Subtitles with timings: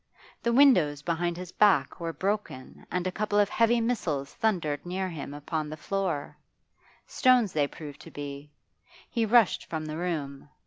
[0.41, 5.07] The windows behind his back were broken and a couple of heavy missiles thundered near
[5.07, 6.35] him upon the floor
[7.05, 8.49] stones they proved to be.
[9.11, 10.49] He rushed from the room.